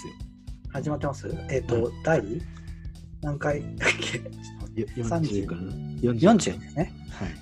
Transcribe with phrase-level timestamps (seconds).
[0.00, 0.14] ますよ。
[0.72, 1.28] 始まってます？
[1.50, 2.22] えっ、と、第
[3.22, 3.60] 何回？
[3.76, 4.18] だっけ
[4.80, 6.92] よ40かな ?40 ですね。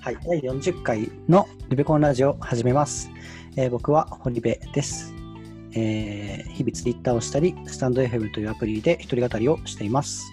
[0.01, 0.15] はい。
[0.15, 3.09] はい、第40回のリベコンラジオ始めます。
[3.55, 5.13] えー僕は堀部です。
[5.73, 10.25] えー日々ツイッターをしたり、スタンド FM というアプリで一人語りをしています。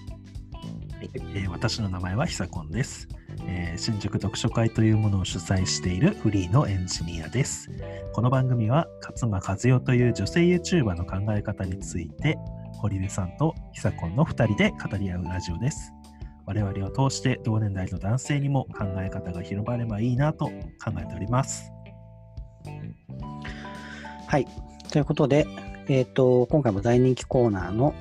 [1.03, 7.71] えー私の名前はひさこんです、えー新宿読書会というものを主催しているフリーのエンジニアです。
[8.13, 12.37] この番組は勝間和代という女性 YouTuber の考え方について
[12.81, 15.93] 堀部さんとひさこんの2人で語り合うラジオです。
[16.47, 20.53] 我々を通して同年代の男性にも考え方が広まればいいなと考
[20.99, 21.71] えております。
[24.27, 24.47] はい、
[24.91, 25.47] ということで、
[25.89, 27.95] えっ、と、今回も大人気コーナーの、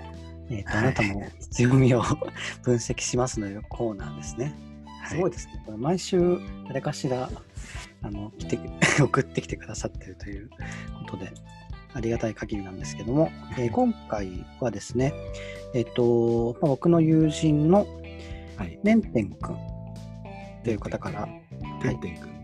[0.49, 2.01] えーとはいあなたの強みを
[2.63, 4.74] 分析しますのコーナーですね。
[5.07, 5.61] すごいですね。
[5.65, 7.29] これ毎週誰かしら
[8.01, 8.59] あの来て
[9.01, 11.31] 送ってきてくださってるということで、
[11.93, 15.13] ありがたい限りなんですけども、えー今回はですね、
[15.73, 17.87] えっ、と、まあ僕の友人の
[18.57, 18.79] はい。
[18.83, 19.57] ねんてんくん
[20.63, 21.27] という方から、
[21.81, 22.35] てんてんくん。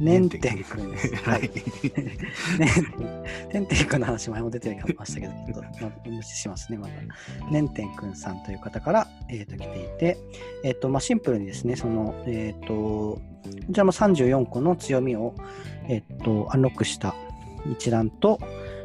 [0.00, 1.14] ねんてんくんです。
[1.16, 1.50] ははいい。
[3.52, 7.50] ねんてんくんの話前も出てましたけど、ちょっと、まあ、無視しますね、また。
[7.50, 10.18] ねんてんくんさんという方から、えー、と来ていて、
[10.62, 13.20] えっ、と、まあ、シンプルにですね、その、えっ、と、こ
[13.72, 15.34] ちらも34個の強みを、
[15.88, 17.14] えっ、と、アンロックした
[17.70, 18.38] 一覧と、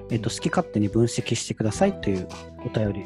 [0.10, 2.28] えっ、と、好き勝手に分析してくださいという
[2.66, 3.04] お便り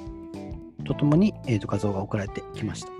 [0.85, 2.89] とともに、えっ、と、画像が送られてきました。
[2.89, 2.91] い。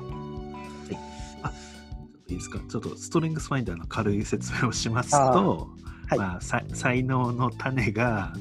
[2.34, 2.60] いですか？
[2.68, 5.70] ちょっとストレングスファインダーの軽い説明をしますあと、
[6.10, 6.18] はい。
[6.18, 8.34] まあ、さ才能の種が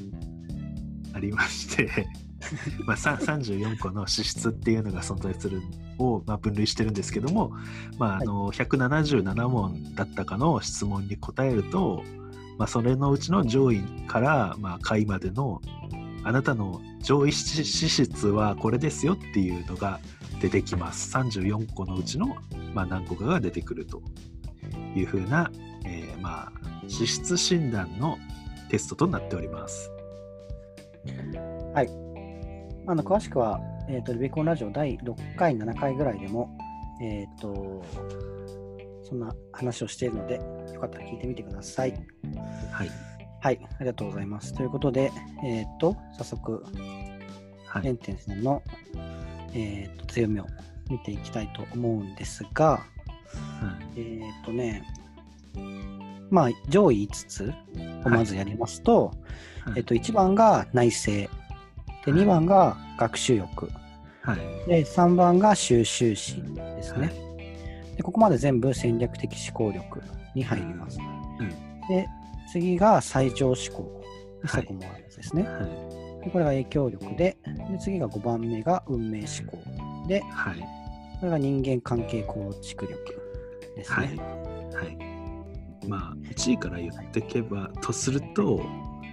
[1.13, 2.07] ありまして、
[2.85, 5.61] まあ、さ34個の資質っていうのが存在する
[6.01, 7.51] を、まあ、分類してるんですけども、
[7.97, 12.03] まあ、あの177問だったかの質問に答えると、
[12.57, 15.61] まあ、それのうちの上位から、まあ、下位までの
[16.23, 19.99] あなたの上位資質はこれですよっていうのが
[20.39, 21.15] 出てきます。
[21.15, 22.35] 34個のうちの、
[22.73, 24.01] まあ、何個かが出てくると
[24.95, 25.51] いうふうな、
[25.85, 26.61] えーまあ
[26.91, 28.17] 資質診断の
[28.69, 29.91] テストとなっております。
[32.87, 33.59] あの詳しくは、
[33.91, 36.57] えー、とリベコンラジオ第6回、7回ぐらいでも、
[37.01, 37.83] えっ、と、
[39.03, 40.35] そんな話をしているので、
[40.73, 41.91] よかったら聞いてみてください。
[42.71, 42.89] はい。
[43.41, 44.53] はい、ありがとうございます。
[44.53, 45.11] ということで、
[45.43, 46.63] えっ、と、早速、
[47.65, 47.83] はい。
[47.83, 48.63] レンテンさんの、
[49.53, 50.45] えー、と強みを
[50.89, 52.85] 見ていきたいと思うんですが、
[53.97, 54.83] えっ、とね、
[56.29, 57.53] まあ、上位5つ
[58.05, 59.07] をまずやりますと、
[59.65, 61.27] はいえっ、と、1番が内省、で、
[62.05, 63.69] 2番が学習欲、
[64.21, 64.69] はい。
[64.69, 67.13] で、3番が収集心ですね。
[67.97, 70.01] で、ここまで全部戦略的思考力
[70.35, 70.99] に入ります。
[71.39, 72.07] うんで、
[72.51, 73.83] 次が最上思考。
[73.83, 74.01] はい
[74.47, 75.43] そこもあるやつですね。
[75.43, 76.25] はい。
[76.25, 79.57] でこれが影響力で、で次が5番目が運命思考。
[80.07, 80.59] で、はい。
[81.19, 82.97] これが人間関係構築力
[83.75, 84.09] ですはい。
[84.09, 84.17] ね。
[84.73, 84.97] はい。
[85.87, 88.57] まあ、1位から言っていけばとすると、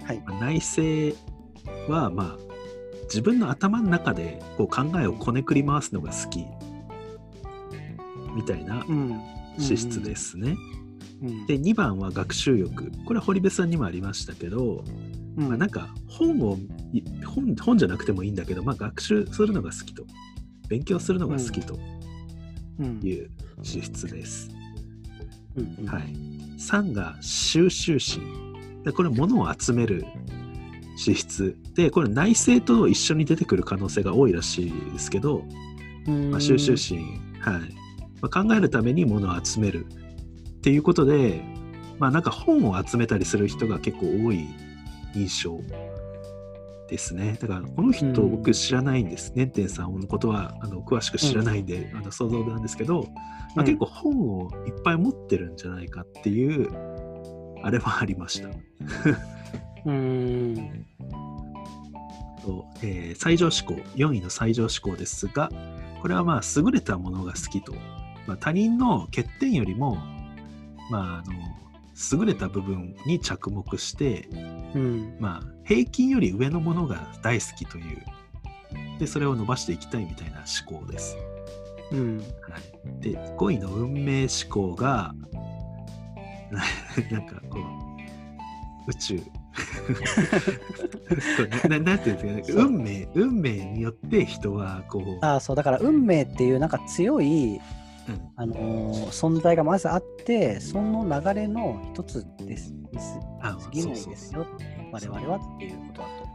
[0.05, 0.23] はい。
[0.41, 1.15] 内政
[1.87, 2.48] は、まあ、
[3.09, 6.45] 自分の頭の中でこう考えをこねくり回すのが好き
[8.35, 9.19] みたいなうん。
[9.57, 10.15] 資質で。
[10.15, 10.55] すね。
[11.21, 11.45] うん。
[11.47, 14.83] で2番は学習欲これは堀部さんにもありましたけど、
[15.37, 16.57] うんまあ、なんか本を
[16.93, 20.05] い本本じゃなくてもいいんだけど、まあ、学習するのが好きと
[20.69, 21.77] 勉強するのが好きと
[22.79, 23.29] うんいう
[23.63, 24.49] 資質です。
[25.87, 26.13] はい、
[26.57, 28.21] 3が収集心
[28.83, 30.05] でこれ物を集める
[30.99, 31.55] 資質。
[31.75, 35.43] でこれ内政と一緒に出てくる可能性が多いらしいですけど、
[36.31, 36.99] まあ、収集心、
[37.39, 37.59] はい。
[38.21, 41.41] まあ、考えるために物を集めるっていうことで、
[41.99, 44.45] まあ、なんか本を集めたりする人が結構多い
[45.15, 45.57] 印象
[46.89, 47.37] ですね。
[47.39, 48.31] だからこの人うん。
[48.31, 49.45] 僕知らないんですね。
[49.45, 53.03] んてんさんのことはあの詳しく知らないんで、あの想像なんですけど、
[53.55, 53.65] まあ、うん。
[53.65, 56.69] 結構本をいっぱい持ってるんじゃないかっていう
[57.63, 58.49] あれはありました。
[59.85, 60.85] うん。
[62.43, 65.49] とえー最上思考4位の最上思考ですが
[66.01, 67.73] これはまあ優れたものが好きと、
[68.25, 69.97] まあ、他人の欠点よりも、
[70.89, 71.33] まあ、あの
[72.19, 74.29] 優れた部分に着目して、
[74.73, 75.17] うん。
[75.19, 78.01] まあ、平均より上のものが大好きという
[78.99, 81.17] でそれを伸ばしていきたいみたいな思考です。
[81.91, 82.17] うん。
[82.19, 85.13] はい、で5位の運命思考が
[86.51, 86.63] な
[87.11, 89.21] なんかこう宇宙
[91.69, 97.59] ななんていうんですかね運命運命によって人はこう、ああ、そう、だから運命っていうなんか強い、
[98.07, 102.73] うんあのー存在がまずあって、その流れの一つです。
[102.91, 104.45] ですあ過ぎないそうそうですよ。
[104.91, 106.29] 我々はっていうことだと。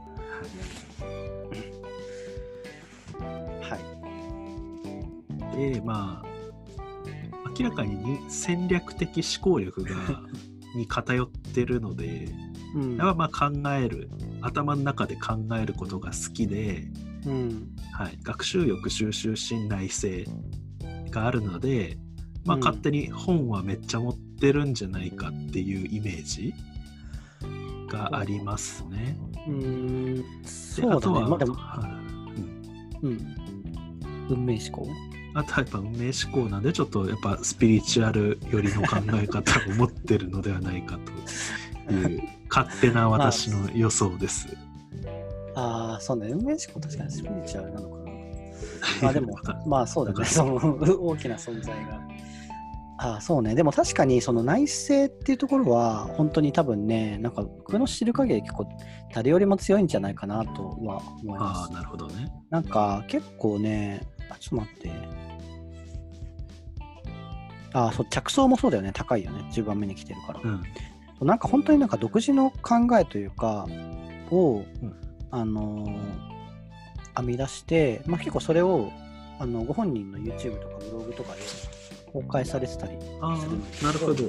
[3.61, 3.77] はいは
[5.57, 5.73] い。
[5.73, 6.29] でまあ
[7.59, 9.91] 明らかに戦略的思考力が
[10.75, 12.29] に偏ってるので
[12.75, 14.11] うんまあ考える
[14.41, 16.89] 頭の中で考えることが好きで、
[17.27, 17.69] うん。
[17.93, 20.09] はい、学習欲収集心内省
[21.11, 21.97] があるので、
[22.45, 26.53] まあ、うん勝手に本はめっちゃ持ってるんじゃないかっていうイメージ
[27.89, 29.17] がありますね。
[29.47, 30.17] うーん。
[30.17, 30.97] でそうだね。
[30.97, 31.91] あとは、まあでも、はい
[33.03, 33.37] うんうん。
[34.31, 34.89] 運命思考？
[35.35, 41.13] あとはやっぱ運命思考なんでちょっとやっぱスピリチュアル寄りの考え方を持ってるのではないかと
[41.93, 44.49] いう勝手な私の予想です。
[45.55, 46.29] ああ、そうね。
[46.29, 48.05] 運命思考確かにスピリチュアルなのかな。
[49.03, 49.35] まあでも
[49.67, 50.25] まあそうだね。
[50.25, 52.01] その大きな存在が。
[52.99, 53.55] ああ、そうね。
[53.55, 58.67] でも確かにその内政っていうところは、本当に多分ね、なんか僕の知る限り結構
[59.13, 61.75] 誰よりも強いんじゃないかなとは思いますああ、。
[61.75, 62.33] なるほどね。
[62.51, 64.91] なんか結構ね、あ、ちょっと待って。
[67.73, 68.93] ああ、そう、着想もそうだよね。
[68.95, 69.45] 高いよね。
[69.53, 70.41] 10番目に来てるから。
[70.43, 70.63] うん。
[71.21, 73.67] なんか本当になんか独自の考えというか
[74.31, 74.65] を、うん。
[75.31, 76.35] あのー
[77.17, 78.91] 編み出して、まあ、結構それを
[79.39, 81.41] あのご本人の YouTube とかブログとかで
[82.13, 83.53] 公開されてたりあする
[83.83, 84.25] あ、なるほど。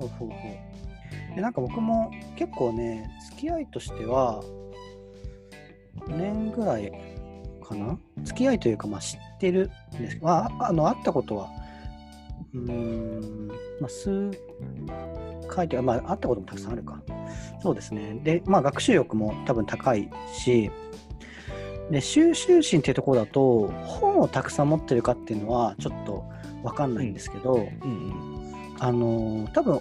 [0.00, 0.34] ほうほうほ
[1.32, 1.36] う。
[1.36, 4.42] でなんか僕も結構ね付き合いとしては
[6.00, 6.90] 5年ぐらい
[7.62, 7.96] かな？
[8.24, 10.14] 付き合いというかまあ知ってるんです。
[10.16, 11.48] けど、まあ、あの会ったことは
[12.52, 13.46] うーん、
[13.80, 14.32] まあ、数
[15.54, 17.00] 回というか、まあ、会ったこともたくさんあるか
[17.62, 20.70] そうですねでまあ学習欲も多分高いし
[21.90, 26.24] で収集心っていうところだと本をたくさん持ってるかっていうのはちょっと
[26.62, 28.54] 分かんないんですけど、うんうん。
[28.80, 29.80] あのー多分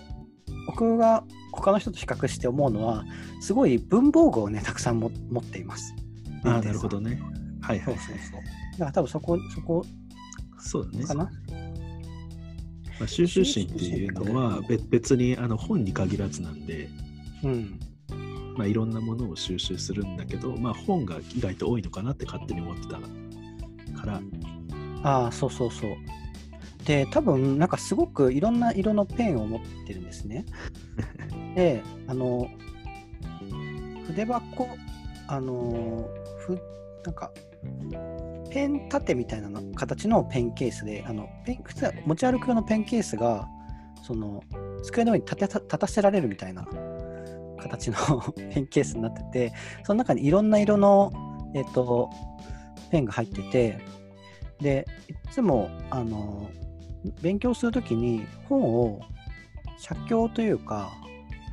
[0.65, 3.03] 僕が他の人と比較して思うのは
[3.41, 5.93] すごい文房具をねたくさんも持っています。
[6.45, 7.21] ああ、なるほどね。
[7.61, 7.95] はいはい。
[7.97, 8.41] そうそうそう。
[8.73, 9.85] だから多分そこそこ
[10.59, 11.05] そうだね。
[11.05, 11.29] かな。
[12.99, 16.89] まあ、収集心っていうのは別別にあの本に限らずなんで、
[17.43, 17.79] うん。
[18.55, 24.21] まあ、いろんなものを収集するんだけど、まあ、本が意外と多いのかなって勝手に思ってたから、
[25.01, 25.91] ああそうそうそう。
[26.85, 30.45] で多分なんかすごくいろんな色のペンを持ってるんですね。
[31.55, 32.49] であの
[34.07, 34.67] 筆箱
[35.27, 36.59] あのふ
[37.05, 37.31] なんか
[38.53, 43.47] ペン立てみたいなの形のペンケースであのペン普通持ち歩く用のペンケースが
[44.03, 44.43] その
[44.83, 46.67] 机の上に立てた立たせられるみたいな
[47.59, 47.97] 形の
[48.53, 49.53] ペンケースになってて
[49.83, 51.11] その中にいろんな色の、
[51.55, 52.09] えっと
[52.91, 53.79] ペンが入ってて
[54.59, 56.51] でいつもあの
[57.23, 59.01] 勉強するときに本を
[59.79, 60.91] 写経というか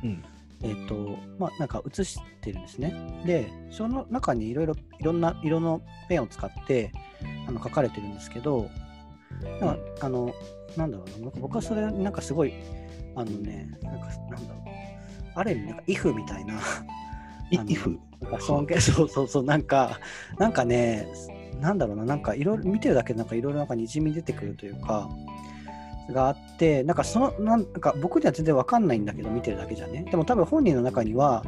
[0.03, 0.23] うん。
[0.63, 2.93] えっ、と、まあ、なんか写してるんですね。
[3.25, 6.91] で、その中にいろいろ、いろんな色のペンを使って、
[7.47, 8.69] あの書かれてるんですけど、
[9.59, 10.33] なんか、あの、
[10.77, 12.53] なんだろうな、僕はそれ、なんかすごい、
[13.15, 14.63] あのね、なんか、なんだろう、
[15.35, 16.59] ある意味、なんか、イフみたいな、
[17.49, 17.99] イフ？
[18.39, 19.99] 尊敬、そうそうそう、なんか、
[20.37, 21.07] なんかね、
[21.59, 25.09] なんだろうな、なんかいろいろ見てるだけでなんかいろいろなんかにじみ出てくるというか、
[26.11, 30.05] があって、なんかその、なんか僕には全然わかんないんだけど、見てるだけじゃね。
[30.09, 31.43] でも多分本人の中には、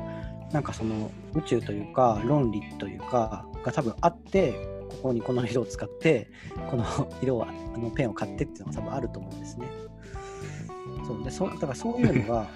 [0.51, 4.53] なんかその宇宙というか、論理というか、が多分あって、
[4.89, 6.29] ここにこの色を使って、
[6.69, 6.85] この
[7.21, 9.67] 色は、あのペンを買ってっていうのが多分あると思うんですね。
[11.05, 12.47] そうでそうだからそういうのが、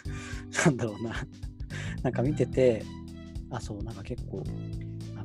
[0.66, 1.14] なんだろうな、
[2.02, 2.84] なんか見てて、
[3.50, 4.42] あ、そう、なんか結構、
[5.16, 5.24] あ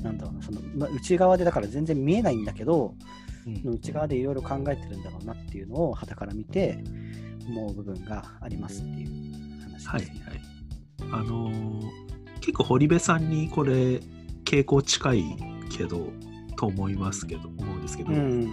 [0.00, 2.94] の、なんだろうな、その、まあ、内側でだから全然見えないんだけど、
[3.46, 6.82] うん内側でいろいろ考えてるんだろうなっていうのを傍から見て
[7.48, 10.10] 思う部分がありますっていう話です、はいはい。
[11.12, 12.04] あのー
[12.40, 14.00] 結構堀部さんにこれ
[14.44, 15.24] 傾向近い
[15.70, 16.10] けど
[16.58, 18.52] と思いますけど思うんですけど、うん。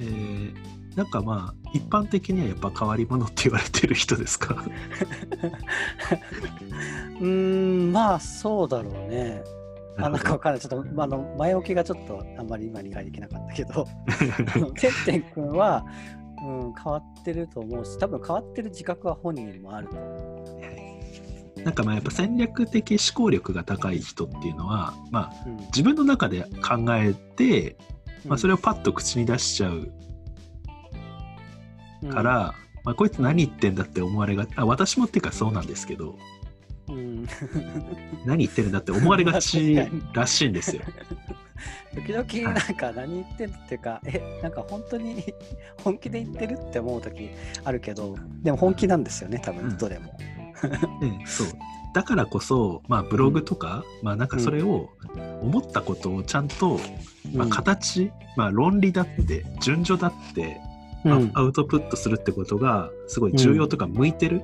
[0.00, 0.54] えー
[0.96, 4.54] なんかまあ一般的にはやっぱ変わり者って言われてる人ですか？
[7.20, 9.42] うーん、まあそうだろうね。
[9.96, 10.60] あなんかわかんない。
[10.60, 13.86] ちょっと、まあ、あの前置きがちょっとあんまり今理解できなかったけど、
[14.74, 15.84] てってんくんは、
[16.44, 19.96] うん、変わってると思うし、多分変わってる自覚は本人にもあると。
[19.96, 20.64] 思
[21.64, 25.50] なんかまあやっぱ戦略的思考力が高い人っていうのは、まあ、う。
[25.50, 25.56] うん。
[25.58, 27.76] 自分の中で考えて、
[28.26, 29.90] まあ、それをパッと口に出しちゃう
[32.08, 36.16] から、まあ、こいつ何言ってんだって思われがあ私もっていうかそうなんですけど
[36.88, 37.28] うん、うん
[38.24, 39.76] 何言ってるんだって思われがち
[40.12, 40.82] らしいんですよ。
[41.94, 45.22] 時々なんか何言ってんのっていうか、え、なんか本当に
[45.82, 47.30] 本気で言ってるって思う時
[47.64, 49.58] あるけど、でも本気なんですよね、多うん。
[49.58, 50.18] 分どれも。
[51.00, 51.46] ね、そう。
[51.94, 54.90] だからこそ、まあ、ブログとか、まあなんかそれを
[55.42, 56.80] 思ったことをちゃんと、
[57.32, 60.60] まあ、形、まあ、論理だって順序だって、
[61.04, 61.30] うん。
[61.34, 64.42] アウトプットするってことがすごい重要とか向いてる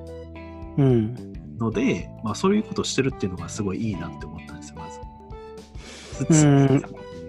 [0.77, 1.30] うん
[1.61, 4.89] ので、まあ、そういうことをしてるっていうのがすごいいいなって思ったんですよま
[6.25, 6.45] ず。
[6.45, 6.81] うん。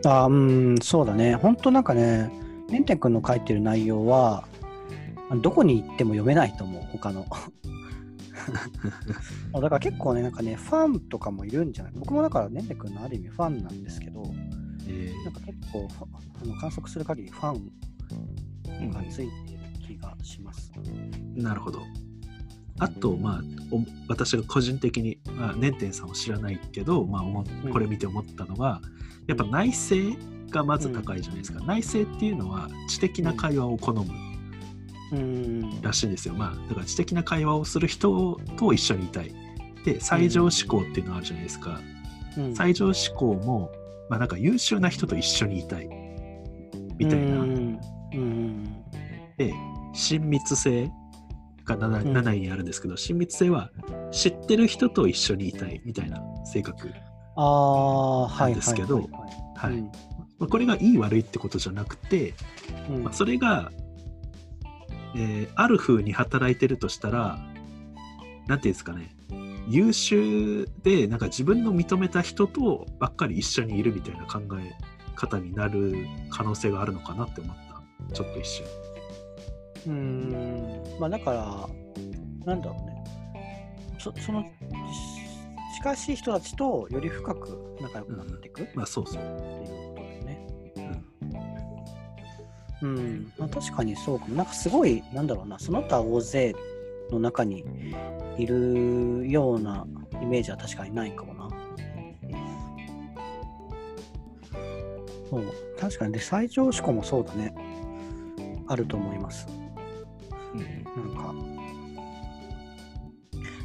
[0.04, 1.36] あうんそうだね。
[1.36, 2.30] 本当なんかね
[2.68, 4.44] ねんてんくんの書いてる内容は
[5.42, 7.26] どこに行っても読めないと思う他の。
[9.52, 11.92] だから結構ねなんかねファンとかもいるんじゃない？
[11.96, 14.22] 僕もだからねんてんくんのある意味ファンなんですけど
[14.88, 15.88] えーなんか結構
[16.42, 19.32] あの観測する限りファンがついている
[19.86, 20.72] 気がします、
[21.36, 21.80] なるほど。
[22.78, 28.80] あと、まあ、お私が個人的に、まあ、ねんてんさんを知らないけど、まあ、これ見て思ったのは、
[29.26, 30.18] やっぱ内政
[30.50, 31.60] がまず高いじゃないですか。
[31.64, 34.04] 内政っていうのは知的な会話を好む
[35.12, 36.34] うんらしいんですよ。
[36.34, 39.34] まあ、だから知的な会話をする人と一緒にいたい。
[39.84, 41.80] で、最上志向っていうのがあるじゃないですか。
[42.38, 43.70] うん最上志向も、
[44.08, 45.88] まあ、なんか優秀な人と一緒にいたい。
[46.96, 47.44] みたいな。
[49.36, 49.52] で
[49.94, 50.90] 親密性
[51.64, 52.16] が 7, うん。
[52.16, 53.70] 7位にあるんですけど、親密性は
[54.10, 56.88] 知ってる人と一緒にいたいみたいな性格、
[58.38, 59.08] なんですけど
[60.50, 62.34] これがいい悪いってことじゃなくて、
[62.90, 63.04] うん。
[63.04, 63.70] まあ、それが、
[65.14, 67.38] えーある風に働いてるとしたら
[68.46, 69.14] なんていうんですかね
[69.68, 74.72] 優秀でなんか自分の認めた人とばっかり一緒にいるみたいな考え
[75.14, 78.14] 方になる可能性があるのかなって思った。
[78.14, 78.66] ちょっと一瞬。
[79.86, 81.68] うーんまあだから、
[82.46, 83.04] なんだろうね。
[83.98, 84.48] そその、し
[85.76, 89.22] 近しい人たちとより深く仲良くなっていくっていうまあそうそう。
[89.22, 90.46] ことだよね。
[92.82, 94.34] うん、まあ、確かにそうかも。
[94.34, 96.54] なんかすごい、なんだろうな、その他大勢
[97.10, 97.64] の中に
[98.38, 99.86] いるような
[100.20, 101.48] イメージは確かにないかもな。
[105.30, 105.42] そう、
[105.78, 106.12] 確かに。
[106.12, 107.54] で、最上志向もそうだね。
[108.66, 109.46] あると思います。
[110.54, 111.34] なんか、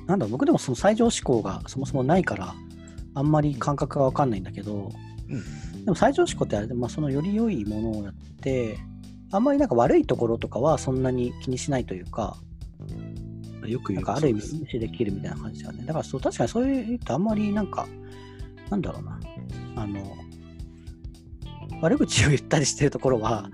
[0.08, 2.56] なんだろう僕でもその最上志向がそもそもないから、
[3.14, 4.92] あんまり感覚がわかんないんだけど、
[5.30, 8.78] うんでも最上志向ってあれで、まあ、そのより良いものをやって、
[9.32, 12.36] あんまりなんか悪いところとかはそんなに気にしないというか、
[13.62, 15.86] まあよく言うなんかある意味無視できるみたいな感じだよね。
[15.86, 17.88] だからそう確かにそういうとあんまりなんか、
[18.70, 19.18] なんだろうな、
[19.78, 20.18] あの、
[21.82, 23.50] 悪口を言ったりしてるところは、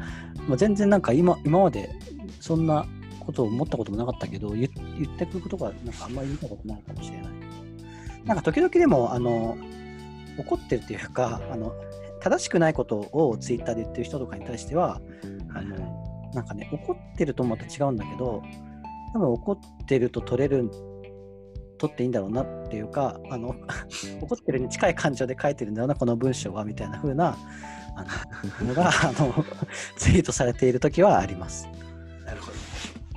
[0.47, 1.91] もう全然なんか今今まで
[2.39, 2.87] そんな
[3.23, 7.31] ことを思ったこともなかったけど、言言ってくることがなんかあんまり見たことないかもしれない。
[8.25, 9.57] なんか時々でも、あの、
[10.37, 11.73] 怒ってるっていうか、あの、
[12.21, 15.01] 正しくないことをツイッターで言ってる人とかに対しては、
[15.53, 15.75] あの、
[16.33, 18.41] なんかね、怒ってるとまた違うんだけど、
[19.13, 20.69] 多分怒ってると取れる、
[21.77, 23.55] 取っていいんだろうなっていうか、あの、
[24.21, 27.37] 怒ってるに近い感情で書いてるんだよな、この文章は、みたいな風な、
[27.95, 28.05] あ
[28.61, 29.45] の、のが、あの、
[29.97, 31.67] ツイートされている時はあります。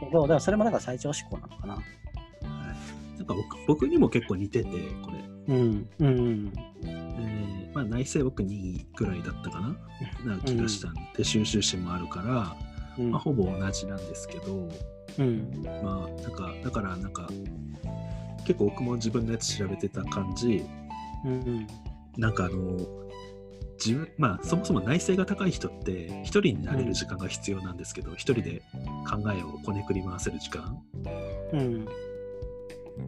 [0.06, 1.74] けど、でもそれもだから最上志向なのかな。
[3.16, 4.70] なんか僕僕にも結構似てて、
[5.02, 5.24] これ。
[5.48, 6.52] うん、うん、
[6.84, 7.36] えー
[7.76, 9.76] まあ、内政僕2位ぐらいだったかな。
[10.24, 12.56] な気がしたんで、収集心もあるから、
[12.98, 13.10] うん。
[13.10, 14.68] まあ、ほぼ同じなんですけど、
[15.18, 17.28] うん、まあ、なんか、だからなんか、
[18.46, 20.64] 結構僕も自分のやつ調べてた感じ、
[21.26, 21.66] うん、
[22.16, 22.78] なんかあの、
[23.84, 28.62] 自分、まあ、そもそも内政が高い人って、一人になれる時間が必要なんですけど、一人で
[29.08, 30.82] 考えをこねくり回せる時間。
[31.52, 31.88] うん、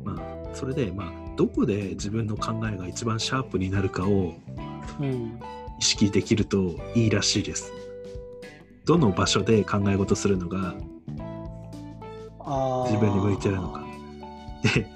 [0.04, 4.34] まあ、それで、まあ、どこで自分の考えが一番シャープになるかを
[5.00, 5.40] うん、
[5.78, 7.72] 意識できるといいらしいです。
[8.84, 10.74] どの場所で考え事するのが
[12.86, 13.87] 自分に向いてるのか。
[14.62, 14.86] で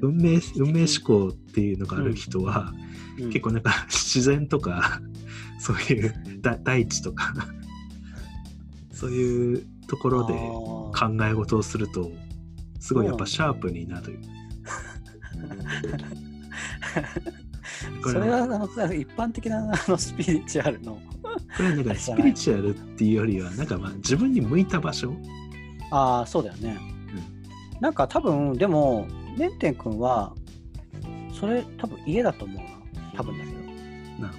[0.00, 2.72] 運命運命思考っていうのがある人は、
[3.18, 3.30] うん。
[3.30, 5.00] 結構なんか 自然とか
[5.58, 7.34] そういうだ大地とか
[8.92, 12.10] そういうところで考え事をすると
[12.78, 14.18] すごいやっぱシャープになる。
[18.02, 20.98] こそれれはあの一般的なあのスピリチュアルの。
[21.56, 25.14] これはなんかスピリチュアルっていうよりはなんかまあ自分に向いた場所、
[25.90, 26.78] ああそうだよね、
[27.80, 29.06] なんか多分でも
[29.36, 30.34] ねんてんくんは
[31.32, 32.70] それ多分家だと思うな。
[33.16, 33.58] 多分だけど。
[34.22, 34.34] なる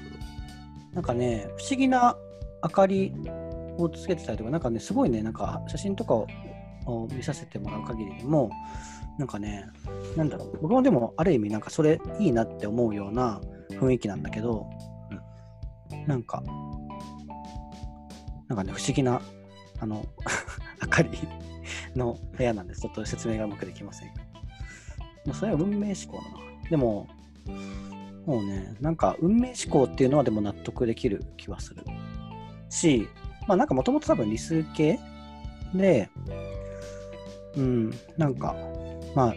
[0.93, 2.15] なんかね不思議な
[2.63, 3.13] 明かり
[3.77, 6.27] をつけてたりとかなんかねすごいねなんか写真とかを
[6.85, 8.49] を見させてもらう限りでも
[9.17, 9.67] なんかね
[10.15, 10.59] なんだろう。
[10.61, 14.69] 僕もでもある意味なんかそれいいなって思うような雰囲気なんだけど、
[16.07, 16.43] なんか
[18.47, 19.21] なんかね不思議な
[19.79, 20.05] あの
[20.81, 21.09] 明かり
[21.95, 24.31] の部屋なんですちょっと説明がうまくできません
[25.25, 26.69] もうそれは運命思考だな。
[26.69, 27.07] でも、
[28.25, 31.83] もうね、なんか運命思考っていうのはでも納得できる気はする。
[32.69, 33.07] し、
[33.47, 34.99] まあなんかもともと多分理数系
[35.73, 36.09] で、
[37.55, 38.55] うん、なんか、
[39.15, 39.35] まあ、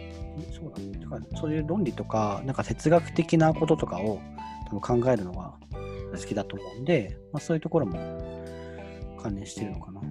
[0.53, 0.99] そうだね。
[0.99, 4.19] だかそういう論理とか、なんか哲学的なこととかを
[4.69, 5.53] 多分考えるのが
[6.11, 7.99] 好きだと思うんで、まあそういうところも
[9.21, 10.01] 関連してるのかな。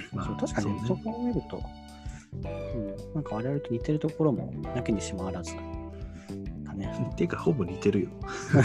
[0.12, 1.62] まあ確かに、そう考えると、
[2.34, 5.54] うん、なんか我々と似てるところもなきにしもあらず
[6.64, 7.10] だね。
[7.12, 8.08] っていうかほぼ似てるよ。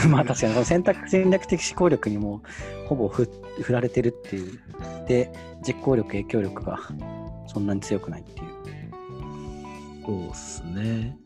[0.09, 2.41] まあ確かに選択戦略的思考力にも
[2.87, 3.29] ほぼふ
[3.61, 4.59] 振られてるっていう。
[5.07, 5.31] で、
[5.65, 6.79] 実行力、影響力が
[7.47, 8.61] そんなに強くないっていう。
[10.05, 11.17] そうっすね。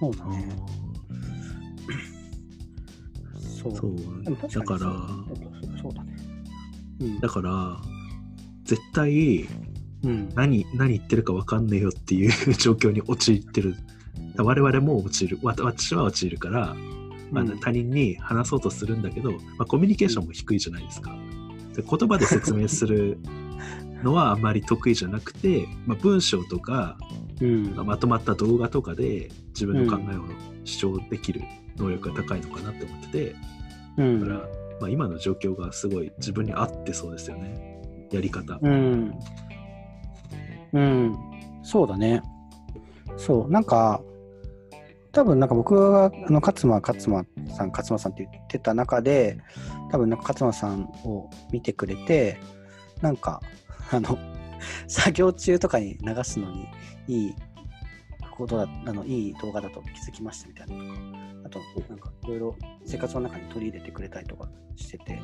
[0.00, 0.48] そうだね。
[3.40, 3.76] そう。
[3.76, 5.36] そうだからに
[5.78, 6.16] そうそうだね。
[7.00, 7.76] うんだから
[8.64, 9.46] 絶対
[10.04, 10.28] うん。
[10.34, 13.76] 何何言ってるか分かんねえよっていう 状況に陥ってる。
[14.36, 15.38] 我々も陥る。
[15.42, 16.76] わ私は陥るから、
[17.30, 17.58] まあうん。
[17.58, 21.16] 他人に話そうとするんだけど、まあ、コミュニケーションも低いじゃないですか。
[21.74, 23.18] で言葉で説明する
[24.04, 26.98] のはあんまり得意じゃなくて、まあ、文章とか、
[27.40, 27.74] うん。
[27.74, 30.24] まあまとまった動画とかで自分の考えを
[30.64, 31.42] 主張できる
[31.76, 33.36] 能力が高いのかなって思ってて。
[33.96, 34.20] うん。
[34.20, 34.38] だから、
[34.80, 37.73] まあ、今の状況がすごい自分に合ってそうですよね
[38.14, 38.58] やり方。
[38.60, 39.14] うん。
[40.72, 41.16] うん。
[41.62, 42.22] そうだね。
[43.16, 43.50] そう。
[43.50, 44.00] なんか、
[45.12, 49.38] 多分なんか僕が、あの、勝間、勝間さん、勝間さんって言ってた中で、
[49.90, 52.40] 多分なんか勝間さんを見てくれて、
[53.00, 53.40] なんか、
[53.90, 54.18] あの、
[54.88, 56.66] 作業中とかに流すのに
[57.06, 57.34] いい
[58.32, 61.00] ことだ、あの、いい動画だと気づきましたみたいなとか、
[61.44, 65.20] あと、なんかいろいろ生活の中に取り入れてくれたりとかしてて、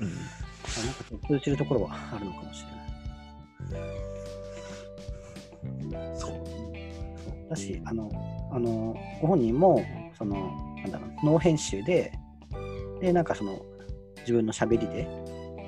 [0.00, 3.98] うんあなんか通じるところはあるのかもしれない。
[6.18, 8.10] そうそうだし、あの、
[8.52, 9.84] あのご本人も、
[10.18, 12.12] その、なんだろう、脳編集で、
[13.00, 13.64] で、なんかその、
[14.20, 15.08] 自分の喋りで、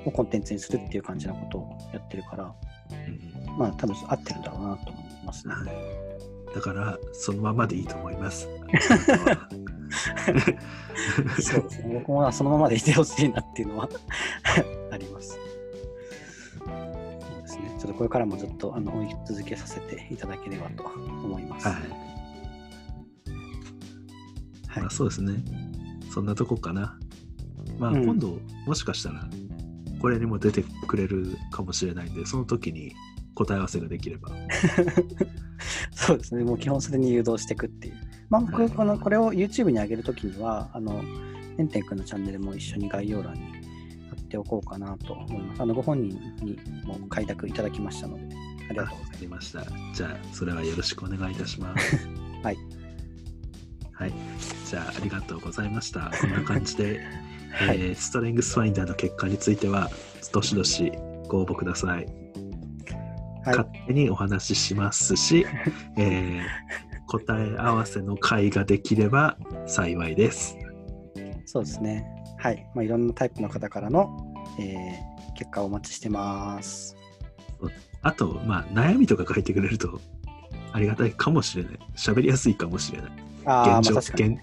[0.05, 2.53] をコンテンツにするっていう感じのことをやってるから、
[2.91, 5.53] うんまあ、多分合ってるんだろうなと思いますね。
[5.53, 5.63] は
[6.51, 8.47] い、だからそのままでいいと思います。
[11.41, 11.99] そうですね。
[11.99, 13.89] 僕もそのままでいてほしいなっていうのは
[14.91, 15.39] あります。
[16.59, 16.67] そう
[17.41, 17.75] ですね。
[17.79, 21.67] ちょっとこれからもずっとあの追い続けさせていただければと思います。
[21.67, 21.81] はい、は
[24.79, 25.33] いまあ、そうですね。
[26.11, 26.97] そんなとこかな。
[27.77, 29.27] まあ、うん今度、もしかしたら、
[29.99, 32.93] これにも出てくれるかもしれないんで、その時に
[33.35, 34.29] 答え合わせができれば。
[35.91, 36.43] そうですね。
[36.43, 37.93] もう基本それに誘導していくっていう。
[38.29, 41.03] まあ、僕、はいこのこれを YouTube に上げるときには、あの、
[41.57, 45.61] てんてんくんのチャンネルも一緒に概要欄に貼っておこうかなと思います。
[45.61, 48.35] あの、ご本人にも快諾いただきましたので、
[48.69, 49.65] ありがとうございました。
[49.93, 51.97] じゃあ、それはよろしくお願いいたします。
[52.43, 52.57] はい。
[53.91, 54.13] はい。
[54.65, 56.11] じゃあ、ありがとうございました。
[56.21, 57.01] こんな感じで。
[57.51, 57.77] はい。
[57.77, 59.89] えーストレングスファインダーの結果については、
[60.33, 60.91] どしどし
[61.27, 62.05] ご応募ください。
[62.05, 65.45] はい勝手にお話ししますし、
[65.97, 66.41] えー
[67.07, 69.35] 答え合わせの会ができれば
[69.65, 70.55] 幸いです。
[71.45, 72.05] そうですね。
[72.37, 72.69] はい。
[72.75, 74.15] まあ、いろんなタイプの方からの、
[74.59, 76.97] えー結果をお待ちしてます。
[78.01, 80.01] あと、まあ、悩みとか書いてくれると
[80.73, 81.79] ありがたいかもしれない。
[81.95, 83.11] 喋りやすいかもしれない。
[83.45, 84.37] ああ、まあ現状確かに。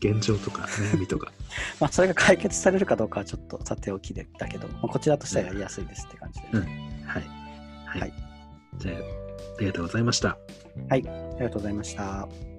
[0.00, 1.32] 現現状とか悩みとか。
[1.80, 6.48] まあ、それが解決されるかどうかはちょっとさておきでだけど、まあ、こちらとしてはやりやすいですって感じで。
[6.52, 7.22] うんはい。
[7.86, 8.00] はい。
[8.00, 8.12] はい
[8.78, 10.38] じゃあ、ありがとうございました。
[10.88, 12.49] ありがとうございました。